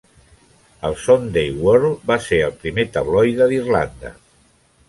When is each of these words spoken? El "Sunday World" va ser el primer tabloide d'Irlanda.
El 0.89 0.95
"Sunday 1.01 1.51
World" 1.67 2.09
va 2.13 2.19
ser 2.31 2.41
el 2.49 2.57
primer 2.65 2.89
tabloide 2.97 3.49
d'Irlanda. 3.53 4.17